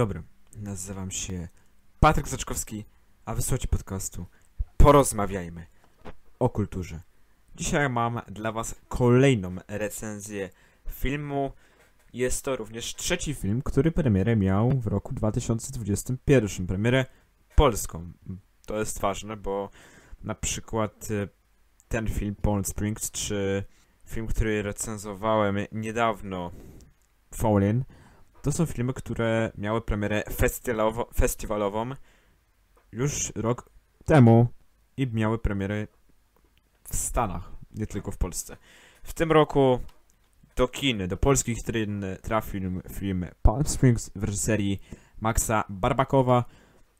Dobry, 0.00 0.22
nazywam 0.56 1.10
się 1.10 1.48
Patryk 2.00 2.28
Zaczkowski, 2.28 2.84
a 3.24 3.34
wysłuchajcie 3.34 3.68
podcastu 3.68 4.26
Porozmawiajmy 4.76 5.66
o 6.38 6.48
kulturze. 6.48 7.00
Dzisiaj 7.54 7.88
mam 7.90 8.20
dla 8.28 8.52
was 8.52 8.74
kolejną 8.88 9.56
recenzję 9.68 10.50
filmu. 10.90 11.52
Jest 12.12 12.44
to 12.44 12.56
również 12.56 12.94
trzeci 12.94 13.34
film, 13.34 13.62
który 13.62 13.92
premierę 13.92 14.36
miał 14.36 14.70
w 14.70 14.86
roku 14.86 15.14
2021. 15.14 16.66
Premierę 16.66 17.06
polską. 17.56 18.12
To 18.66 18.78
jest 18.78 19.00
ważne, 19.00 19.36
bo 19.36 19.70
na 20.24 20.34
przykład 20.34 21.08
e, 21.10 21.28
ten 21.88 22.08
film 22.08 22.34
Palm 22.34 22.64
Springs, 22.64 23.10
czy 23.10 23.64
film, 24.06 24.26
który 24.26 24.62
recenzowałem 24.62 25.56
niedawno 25.72 26.50
Fallen, 27.34 27.84
to 28.42 28.52
są 28.52 28.66
filmy, 28.66 28.92
które 28.92 29.52
miały 29.58 29.80
premierę 29.80 30.22
festiwalowo, 30.32 31.08
festiwalową 31.14 31.90
już 32.92 33.32
rok 33.36 33.70
temu 34.04 34.46
i 34.96 35.06
miały 35.06 35.38
premierę 35.38 35.86
w 36.84 36.96
Stanach, 36.96 37.52
nie 37.74 37.86
tylko 37.86 38.10
w 38.10 38.18
Polsce. 38.18 38.56
W 39.02 39.12
tym 39.12 39.32
roku 39.32 39.80
do 40.56 40.68
kin, 40.68 41.08
do 41.08 41.16
polskich 41.16 41.56
kin 41.66 42.04
trafił 42.22 42.82
film 42.92 43.26
Palm 43.42 43.64
Springs 43.66 44.10
w 44.14 44.24
reżyserii 44.24 44.80
Maxa 45.20 45.64
Barbakowa, 45.68 46.44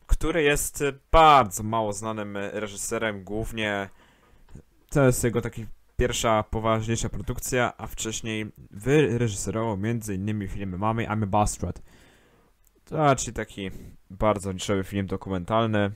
który 0.07 0.43
jest 0.43 0.85
bardzo 1.13 1.63
mało 1.63 1.93
znanym 1.93 2.37
reżyserem, 2.37 3.25
głównie 3.25 3.89
to 4.91 5.07
jest 5.07 5.25
jego 5.25 5.43
taki 5.43 5.67
pierwsza 6.01 6.43
poważniejsza 6.43 7.09
produkcja, 7.09 7.73
a 7.79 7.87
wcześniej 7.87 8.53
wyreżyserował 8.71 9.73
m.in. 9.73 10.49
filmy 10.49 10.79
Mamy 10.79 11.07
I'm 11.07 11.23
a 11.23 11.27
Bastard. 11.27 11.83
To 12.85 12.97
raczej 12.97 13.35
taki 13.35 13.71
bardzo 14.11 14.53
niszowy 14.53 14.85
film 14.85 15.07
dokumentalny 15.07 15.91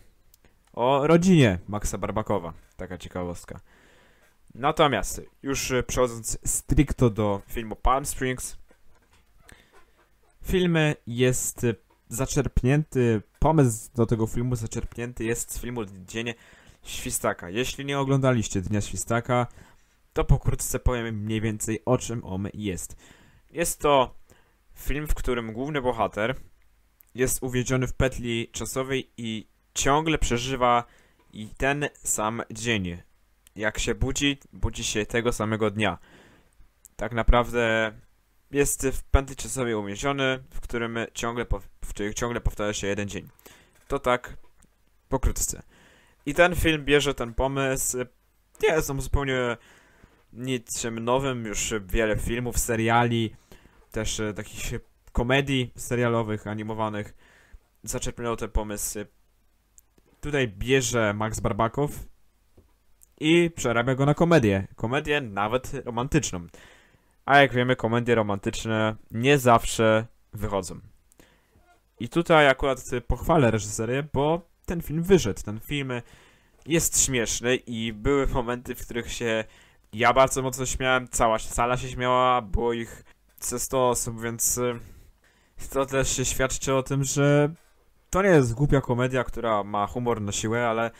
o 0.72 1.06
rodzinie 1.06 1.58
Maxa 1.69 1.98
Barbakowa. 1.98 2.52
Taka 2.77 2.98
ciekawostka. 2.98 3.60
Natomiast, 4.55 5.22
już 5.42 5.72
przechodząc 5.86 6.38
stricto 6.44 7.10
do 7.10 7.42
filmu 7.47 7.77
Palm 7.77 8.05
Springs, 8.05 8.56
film 10.42 10.77
jest 11.06 11.66
zaczerpnięty, 12.08 13.22
pomysł 13.38 13.91
do 13.94 14.06
tego 14.06 14.27
filmu 14.27 14.56
zaczerpnięty 14.56 15.25
jest 15.25 15.52
z 15.52 15.60
filmu 15.60 15.84
Dzień 15.84 16.34
Świstaka. 16.82 17.50
Jeśli 17.50 17.84
nie 17.84 17.98
oglądaliście 17.98 18.60
Dnia 18.60 18.80
Świstaka, 18.80 19.47
to 20.14 20.24
pokrótce 20.24 20.78
powiem 20.78 21.14
mniej 21.14 21.40
więcej 21.40 21.82
o 21.84 21.98
czym 21.98 22.24
on 22.24 22.48
jest. 22.54 22.96
Jest 23.50 23.80
to 23.80 24.14
film, 24.74 25.06
w 25.06 25.14
którym 25.14 25.52
główny 25.52 25.82
bohater 25.82 26.34
jest 27.14 27.42
uwiedziony 27.42 27.86
w 27.86 27.92
petli 27.92 28.48
czasowej 28.52 29.10
i 29.16 29.48
ciągle 29.74 30.18
przeżywa 30.18 30.84
i 31.32 31.48
ten 31.48 31.88
sam 31.94 32.42
dzień. 32.50 32.98
Jak 33.56 33.78
się 33.78 33.94
budzi, 33.94 34.38
budzi 34.52 34.84
się 34.84 35.06
tego 35.06 35.32
samego 35.32 35.70
dnia. 35.70 35.98
Tak 36.96 37.12
naprawdę 37.12 37.92
jest 38.50 38.86
w 38.86 39.02
pętli 39.02 39.36
czasowej 39.36 39.74
uwięziony, 39.74 40.44
w 40.50 40.60
którym 40.60 40.98
ciągle, 41.14 41.46
w 41.84 41.88
której 41.88 42.14
ciągle 42.14 42.40
powtarza 42.40 42.74
się 42.74 42.86
jeden 42.86 43.08
dzień. 43.08 43.28
To 43.88 43.98
tak 43.98 44.36
pokrótce. 45.08 45.62
I 46.26 46.34
ten 46.34 46.56
film 46.56 46.84
bierze 46.84 47.14
ten 47.14 47.34
pomysł. 47.34 47.98
Nie 48.62 48.68
jest 48.68 48.90
on 48.90 49.00
zupełnie 49.00 49.56
niczym 50.34 50.98
nowym, 50.98 51.44
już 51.44 51.74
wiele 51.86 52.16
filmów, 52.16 52.58
seriali, 52.58 53.34
też 53.90 54.20
e, 54.20 54.34
takich 54.34 54.80
komedii 55.12 55.72
serialowych, 55.76 56.46
animowanych 56.46 57.14
zaczerpnęło 57.82 58.36
te 58.36 58.48
pomysły. 58.48 59.06
Tutaj 60.20 60.48
bierze 60.48 61.14
Max 61.14 61.41
Barbakow 61.41 61.91
i 63.20 63.50
przerabia 63.56 63.94
go 63.94 64.06
na 64.06 64.14
komedię. 64.14 64.69
Komedię 64.76 65.20
nawet 65.20 65.72
romantyczną. 65.84 66.47
A 67.26 67.38
jak 67.38 67.53
wiemy, 67.53 67.76
komedie 67.76 68.14
romantyczne 68.14 68.97
nie 69.10 69.38
zawsze 69.38 70.06
wychodzą. 70.32 70.80
I 72.00 72.09
tutaj 72.09 72.48
akurat 72.48 72.91
pochwalę 73.06 73.50
reżyserię, 73.50 74.04
bo 74.12 74.48
ten 74.66 74.82
film 74.82 75.03
wyszedł. 75.03 75.42
Ten 75.42 75.60
film 75.60 75.92
jest 76.66 77.04
śmieszny 77.04 77.56
i 77.56 77.92
były 77.92 78.26
momenty, 78.26 78.75
w 78.75 78.84
których 78.84 79.12
się 79.12 79.44
ja 79.94 80.12
bardzo 80.12 80.43
mocno 80.43 80.66
śmiałem, 80.66 81.09
cała 81.09 81.38
sala 81.38 81.77
się 81.77 81.88
śmiała, 81.88 82.43
było 82.43 82.72
ich 82.72 83.05
ze 83.41 83.59
100 83.59 83.88
osób, 83.88 84.22
więc 84.22 84.59
y, 84.59 84.81
to 85.71 85.87
też 85.87 86.16
się 86.16 86.25
świadczy 86.25 86.75
o 86.75 86.82
tym, 86.82 87.05
że 87.05 87.50
to 88.10 88.22
nie 88.22 88.28
jest 88.28 88.54
głupia 88.54 88.81
komedia, 88.81 89.25
która 89.25 89.65
ma 89.65 89.87
humor 89.87 90.21
na 90.21 90.33
siłę, 90.33 90.69
ale 90.69 90.91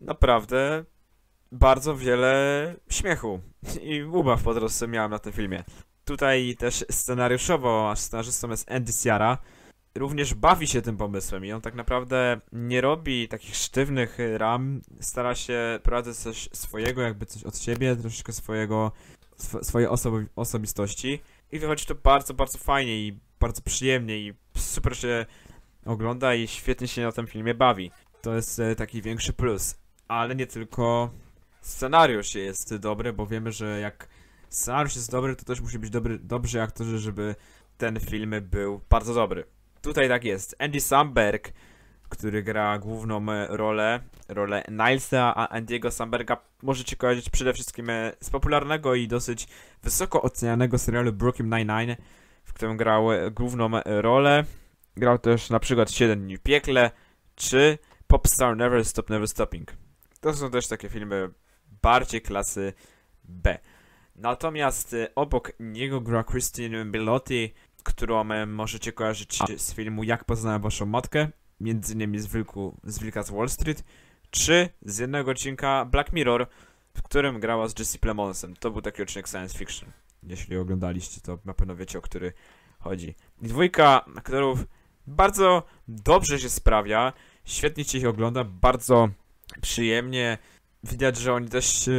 naprawdę 0.00 0.84
bardzo 1.52 1.96
wiele 1.96 2.74
śmiechu 2.90 3.40
i 3.82 4.02
ubaw 4.02 4.42
po 4.42 4.54
drodze 4.54 4.88
miałem 4.88 5.10
na 5.10 5.18
tym 5.18 5.32
filmie. 5.32 5.64
Tutaj 6.04 6.56
też 6.58 6.84
scenariuszowo, 6.90 7.90
a 7.90 7.96
scenarzystą 7.96 8.50
jest 8.50 8.70
Andy 8.70 8.92
Ciara, 8.92 9.38
również 9.94 10.34
bawi 10.34 10.66
się 10.66 10.82
tym 10.82 10.96
pomysłem 10.96 11.44
i 11.44 11.52
on 11.52 11.60
tak 11.60 11.74
naprawdę 11.74 12.40
nie 12.52 12.80
robi 12.80 13.28
takich 13.28 13.56
sztywnych 13.56 14.18
ram, 14.36 14.80
stara 15.00 15.34
się 15.34 15.80
prowadzić 15.82 16.16
coś 16.16 16.48
swojego, 16.52 17.02
jakby 17.02 17.26
coś 17.26 17.42
od 17.42 17.58
siebie, 17.58 17.96
troszeczkę 17.96 18.32
swojego, 18.32 18.92
sw 19.38 19.64
swojej 19.64 19.88
osobi 19.88 20.26
osobistości 20.36 21.20
i 21.52 21.58
wychodzi 21.58 21.86
to 21.86 21.94
bardzo, 21.94 22.34
bardzo 22.34 22.58
fajnie 22.58 22.98
i 22.98 23.18
bardzo 23.40 23.62
przyjemnie 23.62 24.18
i 24.18 24.34
super 24.56 24.96
się 24.96 25.26
ogląda 25.84 26.34
i 26.34 26.48
świetnie 26.48 26.88
się 26.88 27.02
na 27.02 27.12
tym 27.12 27.26
filmie 27.26 27.54
bawi. 27.54 27.90
To 28.22 28.34
jest 28.34 28.60
e, 28.60 28.74
taki 28.74 29.02
większy 29.02 29.32
plus, 29.32 29.78
ale 30.08 30.34
nie 30.34 30.46
tylko 30.46 31.10
scenariusz 31.60 32.34
jest 32.34 32.76
dobry, 32.76 33.12
bo 33.12 33.26
wiemy, 33.26 33.52
że 33.52 33.80
jak 33.80 34.08
scenariusz 34.48 34.96
jest 34.96 35.10
dobry, 35.10 35.36
to 35.36 35.44
też 35.44 35.60
musi 35.60 35.78
być 35.78 35.90
dobry, 35.90 36.18
dobrzy 36.18 36.62
aktorzy, 36.62 36.98
żeby 36.98 37.34
ten 37.78 38.00
film 38.00 38.34
był 38.42 38.80
bardzo 38.90 39.14
dobry. 39.14 39.44
Tutaj 39.82 40.08
tak 40.08 40.24
jest. 40.24 40.56
Andy 40.58 40.80
Samberg, 40.80 41.52
który 42.08 42.42
gra 42.42 42.78
główną 42.78 43.26
rolę, 43.48 44.00
rolę 44.28 44.64
Nilesa, 44.68 45.34
a 45.34 45.60
Andy'ego 45.60 45.90
Samberga 45.90 46.36
możecie 46.62 46.96
kojarzyć 46.96 47.30
przede 47.30 47.52
wszystkim 47.52 47.90
e, 47.90 48.12
z 48.20 48.30
popularnego 48.30 48.94
i 48.94 49.08
dosyć 49.08 49.48
wysoko 49.82 50.22
ocenianego 50.22 50.78
serialu 50.78 51.12
Brooklyn 51.12 51.50
Nine-Nine, 51.50 51.96
w 52.44 52.52
którym 52.52 52.76
grał 52.76 53.12
e, 53.12 53.30
główną 53.30 53.76
e, 53.76 54.02
rolę. 54.02 54.44
Grał 54.96 55.18
też 55.18 55.50
na 55.50 55.60
przykład 55.60 55.90
7 55.90 56.20
dni 56.20 56.36
w 56.36 56.40
piekle, 56.40 56.90
czy 57.36 57.78
Popstar 58.06 58.56
Never 58.56 58.84
Stop 58.84 59.10
Never 59.10 59.28
Stopping. 59.28 59.72
To 60.20 60.34
są 60.34 60.50
też 60.50 60.66
takie 60.66 60.88
filmy 60.88 61.30
bardziej 61.82 62.22
klasy 62.22 62.72
B. 63.24 63.58
Natomiast 64.16 64.96
obok 65.14 65.52
niego 65.60 66.00
gra 66.00 66.24
Christine 66.24 66.84
Bellotti, 66.84 67.54
którą 67.88 68.30
e, 68.30 68.46
możecie 68.46 68.92
kojarzyć 68.92 69.38
z 69.56 69.74
filmu 69.74 70.04
Jak 70.04 70.24
poznałem 70.24 70.62
waszą 70.62 70.86
matkę, 70.86 71.28
między 71.60 71.94
innymi 71.94 72.18
z, 72.18 72.26
Wilku, 72.26 72.76
z 72.84 72.98
Wilka 72.98 73.22
z 73.22 73.30
Wall 73.30 73.48
Street, 73.48 73.84
czy 74.30 74.68
z 74.82 74.98
jednego 74.98 75.30
odcinka 75.30 75.84
Black 75.84 76.12
Mirror, 76.12 76.46
w 76.94 77.02
którym 77.02 77.40
grała 77.40 77.68
z 77.68 77.78
Jesse 77.78 77.98
Plemonsem. 77.98 78.56
To 78.56 78.70
był 78.70 78.82
taki 78.82 79.02
odcinek 79.02 79.28
science 79.28 79.58
fiction. 79.58 79.92
Jeśli 80.22 80.56
oglądaliście, 80.56 81.20
to 81.20 81.38
na 81.44 81.54
pewno 81.54 81.76
wiecie, 81.76 81.98
o 81.98 82.02
który 82.02 82.32
chodzi. 82.78 83.14
I 83.42 83.48
dwójka 83.48 84.04
aktorów 84.16 84.66
bardzo 85.06 85.62
dobrze 85.88 86.38
się 86.38 86.50
sprawia, 86.50 87.12
świetnie 87.44 87.84
się 87.84 87.98
ich 87.98 88.06
ogląda, 88.06 88.44
bardzo 88.44 89.08
przyjemnie. 89.60 90.38
Widać, 90.84 91.16
że 91.16 91.34
oni 91.34 91.48
też 91.48 91.90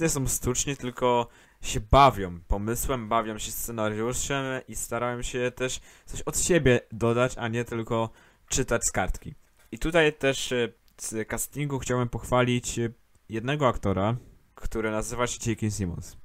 nie 0.00 0.08
są 0.08 0.26
sztuczni, 0.26 0.76
tylko 0.76 1.28
się 1.62 1.80
bawią 1.80 2.40
pomysłem, 2.48 3.08
bawią 3.08 3.38
się 3.38 3.52
scenariuszem 3.52 4.44
i 4.68 4.76
starają 4.76 5.22
się 5.22 5.50
też 5.50 5.80
coś 6.06 6.22
od 6.22 6.38
siebie 6.38 6.80
dodać, 6.92 7.34
a 7.38 7.48
nie 7.48 7.64
tylko 7.64 8.10
czytać 8.48 8.84
z 8.84 8.92
kartki. 8.92 9.34
I 9.72 9.78
tutaj 9.78 10.12
też 10.12 10.52
e, 10.52 10.68
z 10.98 11.28
castingu 11.28 11.78
chciałem 11.78 12.08
pochwalić 12.08 12.78
e, 12.78 12.90
jednego 13.28 13.68
aktora, 13.68 14.16
który 14.54 14.90
nazywa 14.90 15.26
się 15.26 15.50
J.K. 15.50 15.70
Simmons. 15.70 16.16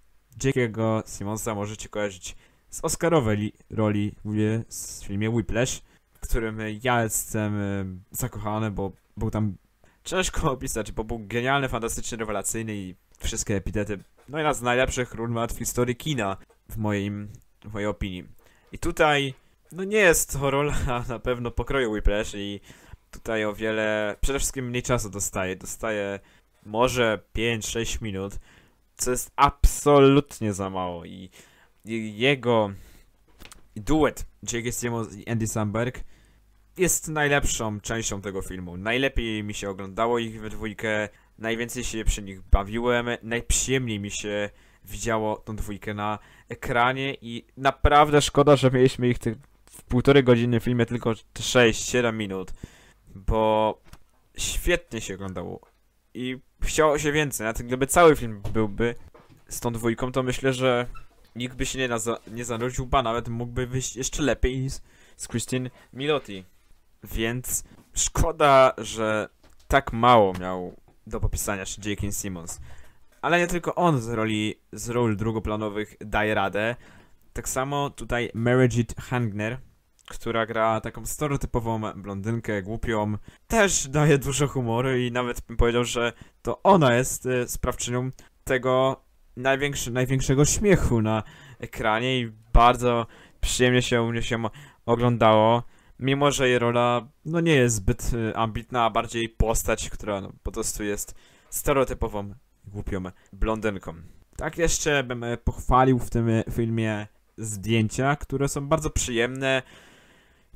J.K. 0.44 1.04
Simmonsa 1.06 1.56
możecie 1.56 1.90
kojarzyć 1.90 2.36
z 2.70 2.84
Oscarowej 2.84 3.54
roli 3.70 4.16
w 4.26 4.64
filmie 5.04 5.30
Whiplash, 5.30 5.81
w 6.14 6.20
którym 6.20 6.60
ja 6.84 7.04
jestem 7.04 7.62
e, 7.62 7.86
zakochany, 8.12 8.72
bo 8.72 8.92
był 9.18 9.31
tam 9.31 9.56
ciężko 10.04 10.52
opisać, 10.52 10.92
bo 10.92 11.04
był 11.04 11.20
genialny, 11.20 11.70
fantastyczny, 11.70 12.18
rewelacyjny 12.18 12.76
i 12.76 12.96
wszystkie 13.20 13.56
epitety 13.56 14.00
no 14.30 14.38
jedna 14.38 14.54
z 14.54 14.62
najlepszych 14.62 15.14
ról 15.14 15.48
w 15.48 15.58
historii 15.58 15.96
kina, 15.96 16.38
w, 16.70 16.78
moim, 16.78 17.30
w 17.64 17.74
mojej 17.74 17.88
opinii. 17.88 18.24
I 18.72 18.80
tutaj, 18.80 19.34
no 19.72 19.84
nie 19.84 19.98
jest 19.98 20.34
to 20.34 20.52
rola 20.52 20.76
na 21.08 21.20
pewno 21.20 21.52
pokroju 21.52 21.92
Whiplash 21.92 22.34
i 22.36 22.60
tutaj 23.12 23.46
o 23.46 23.54
wiele, 23.54 24.16
przede 24.22 24.40
wszystkim 24.40 24.66
mniej 24.66 24.84
czasu 24.84 25.10
dostaje. 25.10 25.56
Dostaje 25.56 26.20
może 26.66 27.20
5-6 27.36 28.02
minut, 28.02 28.34
co 28.98 29.12
jest 29.12 29.32
absolutnie 29.36 30.54
za 30.54 30.70
mało 30.70 31.06
i, 31.06 31.30
i 31.86 32.18
jego 32.18 32.72
duet 33.76 34.26
J.K. 34.54 34.72
Simmons 34.72 35.16
i 35.16 35.30
Andy 35.30 35.48
Samberg 35.48 36.00
jest 36.78 37.08
najlepszą 37.08 37.80
częścią 37.80 38.22
tego 38.22 38.42
filmu. 38.42 38.78
Najlepiej 38.78 39.44
mi 39.44 39.54
się 39.54 39.70
oglądało 39.70 40.20
ich 40.20 40.42
we 40.42 40.50
dwójkę, 40.50 41.10
najwięcej 41.38 41.84
się 41.84 42.06
przy 42.06 42.22
nich 42.22 42.42
bawiłem, 42.42 43.08
najprzyjemniej 43.24 44.00
mi 44.00 44.12
się 44.12 44.50
widziało 44.86 45.38
tą 45.38 45.56
dwójkę 45.56 45.94
na 45.94 46.20
ekranie 46.50 47.18
i 47.22 47.46
naprawdę 47.58 48.22
szkoda, 48.22 48.56
że 48.56 48.72
mieliśmy 48.72 49.08
ich 49.08 49.18
w 49.66 49.84
półtorej 49.84 50.24
godziny 50.24 50.60
filmie 50.60 50.86
tylko 50.86 51.12
6-7 51.34 52.14
minut, 52.14 52.54
bo 53.16 53.82
świetnie 54.38 55.02
się 55.02 55.16
oglądało 55.16 55.62
i 56.14 56.38
chciało 56.62 57.00
się 57.00 57.12
więcej, 57.12 57.46
nawet 57.46 57.62
gdyby 57.62 57.88
cały 57.88 58.16
film 58.16 58.42
byłby 58.54 58.96
z 59.50 59.60
tą 59.60 59.74
dwójką, 59.74 60.12
to 60.12 60.24
myślę, 60.24 60.54
że 60.54 60.88
nikt 61.36 61.56
by 61.56 61.66
się 61.66 61.80
nie, 61.80 61.90
nie 62.28 62.46
zanudził, 62.46 62.86
ba 62.86 63.04
nawet 63.04 63.28
mógłby 63.28 63.68
wyjść 63.68 63.96
jeszcze 63.96 64.24
lepiej 64.24 64.60
niż 64.60 64.74
z 65.18 65.28
Christine 65.28 65.70
Milotti. 65.94 66.44
Więc 67.04 67.64
szkoda, 67.94 68.74
że 68.78 69.30
tak 69.68 69.94
mało 69.94 70.34
miał 70.34 70.76
do 71.07 71.19
popisania 71.19 71.60
jeszcze 71.60 71.90
J.K. 71.90 72.12
Simmons. 72.12 72.60
Ale 73.22 73.40
nie 73.40 73.48
tylko 73.48 73.75
on 73.75 74.02
z 74.02 74.10
roli, 74.10 74.56
z 74.72 74.90
ról 74.90 75.18
drugoplanowych 75.18 75.96
daje 76.00 76.34
radę. 76.34 76.75
Tak 77.34 77.50
samo 77.50 77.90
tutaj 77.90 78.31
Meredith 78.34 79.02
Hangner, 79.02 79.57
która 80.07 80.46
gra 80.46 80.81
taką 80.81 81.06
stereotypową 81.06 81.81
blondynkę, 81.96 82.62
głupią, 82.63 83.18
też 83.48 83.88
daje 83.88 84.18
dużo 84.18 84.48
humoru 84.48 84.98
i 84.98 85.12
nawet 85.12 85.42
bym 85.42 85.57
powiedział, 85.57 85.84
że 85.84 86.13
to 86.42 86.63
ona 86.63 86.94
jest 86.94 87.25
y, 87.25 87.48
sprawczynią 87.48 88.12
tego 88.44 89.02
największy, 89.38 89.92
największego 89.92 90.46
śmiechu 90.46 91.02
na 91.02 91.24
ekranie 91.60 92.19
i 92.19 92.31
bardzo 92.54 93.07
przyjemnie 93.42 93.81
się 93.81 94.12
mnie 94.12 94.24
się 94.24 94.44
oglądało. 94.86 95.63
Mimo, 96.00 96.31
że 96.31 96.50
jej 96.50 96.59
rola 96.59 97.07
no 97.25 97.39
nie 97.39 97.56
jest 97.56 97.75
zbyt 97.75 98.12
y, 98.13 98.36
ambitna, 98.36 98.86
a 98.86 98.89
bardziej 98.89 99.30
postać, 99.30 99.89
która 99.89 100.21
no, 100.21 100.31
po 100.44 100.51
prostu 100.51 100.83
jest 100.83 101.15
stereotypową, 101.50 102.33
głupią 102.68 103.03
blondynką. 103.33 103.94
Tak 104.38 104.57
jeszcze 104.57 105.03
bym 105.03 105.24
e, 105.24 105.38
pochwalił 105.38 106.00
w 106.00 106.09
tym 106.09 106.30
e, 106.30 106.44
filmie 106.51 107.07
zdjęcia, 107.38 108.15
które 108.15 108.47
są 108.47 108.68
bardzo 108.68 108.89
przyjemne. 108.89 109.63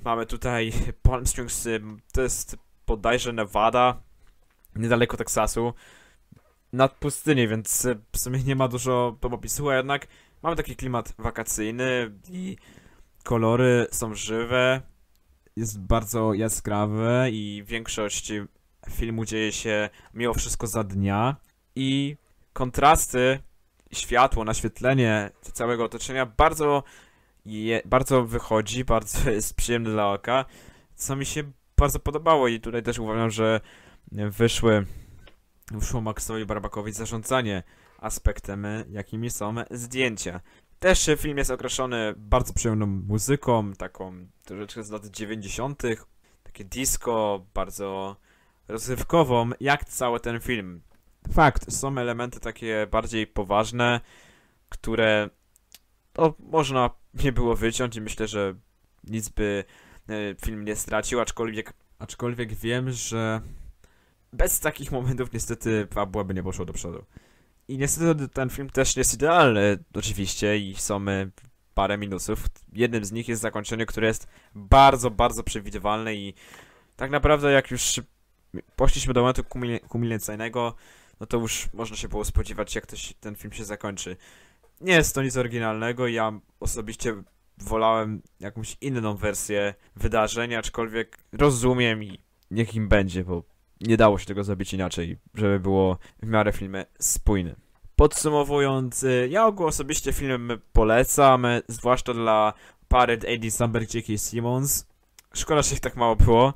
Mamy 0.05 0.25
tutaj 0.25 0.71
Palm 1.01 1.27
Springs, 1.27 1.65
y, 1.65 1.81
to 2.11 2.21
jest 2.21 2.57
bodajże 2.87 3.33
Nevada, 3.33 4.01
niedaleko 4.75 5.17
Teksasu, 5.17 5.73
nad 6.73 6.95
pustynią, 6.95 7.47
więc 7.47 7.85
y, 7.85 7.99
w 8.11 8.17
sumie 8.17 8.43
nie 8.43 8.55
ma 8.55 8.67
dużo 8.67 9.17
do 9.21 9.27
opisu, 9.27 9.69
a 9.69 9.75
jednak 9.75 10.07
mamy 10.43 10.55
taki 10.55 10.75
klimat 10.75 11.13
wakacyjny 11.17 12.11
i 12.29 12.57
kolory 13.23 13.87
są 13.91 14.15
żywe, 14.15 14.81
jest 15.59 15.79
bardzo 15.79 16.33
jaskrawe 16.33 17.29
i 17.31 17.63
większość 17.65 18.31
filmu 18.89 19.25
dzieje 19.25 19.51
się 19.51 19.89
mimo 20.13 20.33
wszystko 20.33 20.67
za 20.67 20.83
dnia 20.83 21.35
i 21.75 22.17
kontrasty, 22.53 23.39
światło, 23.91 24.43
naświetlenie 24.43 25.31
całego 25.53 25.83
otoczenia 25.83 26.25
bardzo, 26.25 26.83
je, 27.45 27.81
bardzo 27.85 28.25
wychodzi, 28.25 28.85
bardzo 28.95 29.29
jest 29.29 29.53
przyjemne 29.53 29.89
dla 29.89 30.13
oka, 30.13 30.45
co 30.95 31.15
mi 31.15 31.25
się 31.25 31.43
bardzo 31.77 31.99
podobało 31.99 32.47
i 32.47 32.59
tutaj 32.59 32.83
też 32.83 32.99
uważam, 32.99 33.29
że 33.29 33.61
wyszły 34.11 34.85
wyszło 35.71 36.01
Maxowi 36.01 36.45
Barbakowi 36.45 36.91
zarządzanie 36.91 37.63
aspektem, 37.97 38.67
jakimi 38.89 39.29
są 39.29 39.55
zdjęcia. 39.71 40.41
Też 40.79 41.09
film 41.17 41.37
jest 41.37 41.51
określony 41.51 42.13
bardzo 42.17 42.53
przyjemną 42.53 42.85
muzyką, 42.85 43.73
taką 43.73 44.27
troszeczkę 44.43 44.83
z 44.83 44.89
lat 44.89 45.05
90., 45.05 45.81
takie 46.43 46.63
disco, 46.63 47.45
bardzo 47.53 48.15
rozrywkową, 48.67 49.49
jak 49.59 49.85
cały 49.85 50.19
ten 50.19 50.39
film. 50.39 50.81
Fakt, 51.33 51.73
są 51.73 51.97
elementy 51.97 52.39
takie 52.39 52.87
bardziej 52.91 53.27
poważne, 53.27 54.01
które 54.69 55.29
to 56.13 56.33
można 56.39 56.89
nie 57.23 57.31
było 57.31 57.55
wyciąć 57.55 57.95
i 57.95 58.01
myślę, 58.01 58.27
że 58.27 58.55
nic 59.03 59.29
by 59.29 59.63
e, 60.09 60.35
film 60.45 60.65
nie 60.65 60.75
stracił, 60.75 61.19
aczkolwiek, 61.19 61.73
aczkolwiek 61.99 62.53
wiem, 62.53 62.91
że 62.91 63.41
bez 64.33 64.59
takich 64.59 64.91
momentów 64.91 65.33
niestety 65.33 65.87
fabuła 65.93 66.23
by 66.23 66.33
nie 66.33 66.43
poszło 66.43 66.65
do 66.65 66.73
przodu. 66.73 67.05
I 67.69 67.77
niestety 67.77 68.27
ten 68.27 68.49
film 68.49 68.69
też 68.69 68.95
nie 68.95 68.99
jest 68.99 69.13
idealny, 69.13 69.83
oczywiście, 69.93 70.57
i 70.57 70.75
są 70.75 71.07
e, 71.07 71.29
parę 71.73 71.97
minusów. 71.97 72.45
Jednym 72.73 73.05
z 73.05 73.11
nich 73.11 73.27
jest 73.27 73.41
zakończenie, 73.41 73.85
które 73.85 74.07
jest 74.07 74.27
bardzo, 74.55 75.11
bardzo 75.11 75.43
przewidywalne 75.43 76.15
i 76.15 76.33
tak 76.95 77.11
naprawdę 77.11 77.51
jak 77.51 77.71
już 77.71 78.01
poszliśmy 78.75 79.13
do 79.13 79.21
momentu 79.21 79.43
kulminacyjnego, 79.89 80.75
no 81.19 81.25
to 81.25 81.37
już 81.37 81.69
można 81.73 81.95
się 81.95 82.07
było 82.07 82.25
spodziewać, 82.25 82.75
jak 82.75 82.95
się, 82.95 83.13
ten 83.19 83.35
film 83.35 83.53
się 83.53 83.65
zakończy. 83.65 84.17
Nie 84.81 84.93
jest 84.93 85.15
to 85.15 85.23
nic 85.23 85.37
oryginalnego, 85.37 86.07
ja 86.07 86.39
osobiście 86.59 87.23
wolałem 87.57 88.21
jakąś 88.39 88.77
inną 88.81 89.15
wersję 89.15 89.73
wydarzeń, 89.95 90.55
aczkolwiek 90.55 91.17
rozumiem 91.31 92.03
i 92.03 92.19
niech 92.51 92.75
im 92.75 92.87
będzie, 92.87 93.23
bo 93.23 93.43
nie 93.81 93.97
dało 93.97 94.17
się 94.17 94.25
tego 94.25 94.43
zrobić 94.43 94.73
inaczej, 94.73 95.17
żeby 95.33 95.59
było 95.59 95.97
w 96.23 96.27
miarę 96.27 96.51
filmy 96.51 96.85
spójne. 96.99 97.55
Podsumowując, 97.95 99.03
y, 99.03 99.27
ja 99.31 99.45
ogół 99.45 99.67
osobiście 99.67 100.13
film 100.13 100.51
polecam, 100.73 101.47
zwłaszcza 101.67 102.13
dla 102.13 102.53
pary 102.87 103.19
Eddie 103.25 103.51
Samberg, 103.51 103.93
J.K. 103.93 104.17
Simmons. 104.17 104.87
Szkoda, 105.33 105.61
że 105.61 105.73
ich 105.73 105.79
tak 105.79 105.95
mało 105.95 106.15
było. 106.15 106.53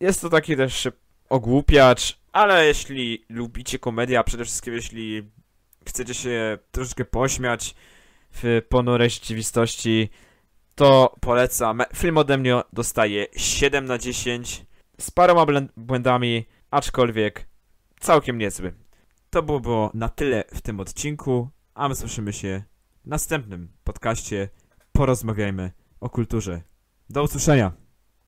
Jest 0.00 0.20
to 0.20 0.30
taki 0.30 0.56
też 0.56 0.88
ogłupiacz, 1.28 2.18
ale 2.32 2.66
jeśli 2.66 3.24
lubicie 3.28 3.78
komedię, 3.78 4.18
a 4.18 4.24
przede 4.24 4.44
wszystkim 4.44 4.74
jeśli 4.74 5.30
chcecie 5.88 6.14
się 6.14 6.58
troszeczkę 6.70 7.04
pośmiać 7.04 7.74
w 8.30 8.62
ponurej 8.68 9.10
rzeczywistości, 9.10 10.08
to 10.74 11.16
polecam. 11.20 11.82
Film 11.96 12.18
ode 12.18 12.38
mnie 12.38 12.60
dostaje 12.72 13.26
7 13.36 13.84
na 13.84 13.98
10 13.98 14.66
z 15.00 15.10
paroma 15.10 15.46
błędami, 15.76 16.46
aczkolwiek 16.74 17.48
całkiem 18.00 18.38
niezły. 18.38 18.72
To 19.30 19.42
było, 19.42 19.60
było 19.60 19.90
na 19.94 20.08
tyle 20.08 20.44
w 20.54 20.60
tym 20.60 20.80
odcinku, 20.80 21.48
a 21.74 21.88
my 21.88 21.94
słyszymy 21.94 22.32
się 22.32 22.62
w 23.04 23.06
następnym 23.06 23.68
podcaście. 23.84 24.48
Porozmawiajmy 24.92 25.72
o 26.00 26.10
kulturze. 26.10 26.62
Do 27.10 27.22
usłyszenia! 27.22 27.83